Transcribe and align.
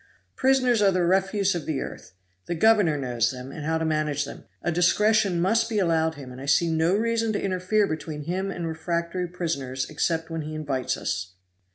Prisoners 0.35 0.81
are 0.81 0.89
the 0.89 1.03
refuse 1.03 1.53
of 1.53 1.67
the 1.67 1.79
earth. 1.79 2.13
The 2.47 2.55
governor 2.55 2.97
knows 2.97 3.29
them, 3.29 3.51
and 3.51 3.63
how 3.63 3.77
to 3.77 3.85
manage 3.85 4.25
them. 4.25 4.45
A 4.63 4.71
discretion 4.71 5.39
must 5.39 5.69
be 5.69 5.77
allowed 5.77 6.15
him, 6.15 6.31
and 6.31 6.41
I 6.41 6.47
see 6.47 6.71
no 6.71 6.95
reason 6.95 7.31
to 7.33 7.39
interfere 7.43 7.85
between 7.85 8.23
him 8.23 8.49
and 8.49 8.65
refractory 8.67 9.27
prisoners 9.27 9.87
except 9.91 10.31
when 10.31 10.41
he 10.41 10.55
invites 10.55 10.97
us." 10.97 11.33